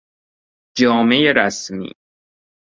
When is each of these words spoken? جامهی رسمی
جامهی 0.77 1.33
رسمی 1.33 1.91